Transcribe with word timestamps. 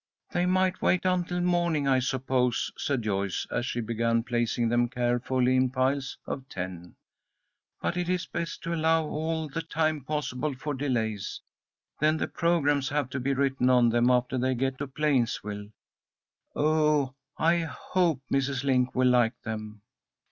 "They 0.31 0.47
might 0.47 0.81
wait 0.81 1.05
until 1.05 1.41
morning, 1.41 1.87
I 1.87 1.99
suppose," 1.99 2.71
said 2.75 3.03
Joyce, 3.03 3.45
as 3.51 3.67
she 3.67 3.81
began 3.81 4.23
placing 4.23 4.67
them 4.67 4.89
carefully 4.89 5.55
in 5.55 5.69
piles 5.69 6.17
of 6.25 6.49
ten. 6.49 6.95
"But 7.83 7.97
it 7.97 8.09
is 8.09 8.25
best 8.25 8.63
to 8.63 8.73
allow 8.73 9.03
all 9.03 9.47
the 9.47 9.61
time 9.61 10.03
possible 10.03 10.55
for 10.55 10.73
delays. 10.73 11.39
Then 11.99 12.17
the 12.17 12.27
programmes 12.27 12.89
have 12.89 13.11
to 13.11 13.19
be 13.19 13.35
written 13.35 13.69
on 13.69 13.89
them 13.89 14.09
after 14.09 14.39
they 14.39 14.55
get 14.55 14.79
to 14.79 14.87
Plainsville. 14.87 15.67
Oh, 16.55 17.13
I 17.37 17.59
hope 17.59 18.23
Mrs. 18.33 18.63
Link 18.63 18.95
will 18.95 19.09
like 19.09 19.39
them!" 19.43 19.83